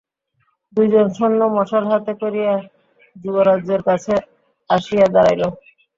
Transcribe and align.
দুইজন 0.73 1.05
সৈন্য 1.17 1.41
মশাল 1.57 1.83
হাতে 1.91 2.13
করিয়া 2.21 2.53
যুবরাজের 3.15 3.81
কাছে 3.87 4.13
আসিয়া 4.69 5.07
দাঁড়াইল। 5.13 5.41